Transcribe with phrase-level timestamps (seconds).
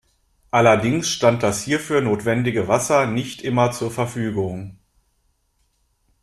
[0.49, 4.79] Allerdings stand das hierfür notwendige Wasser nicht immer zur Verfügung.